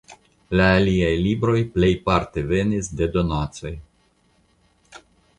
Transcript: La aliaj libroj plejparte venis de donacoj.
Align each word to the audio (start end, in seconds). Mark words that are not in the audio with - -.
La 0.59 0.67
aliaj 0.77 1.09
libroj 1.25 1.57
plejparte 1.75 2.43
venis 2.51 2.89
de 3.01 3.09
donacoj. 3.17 3.75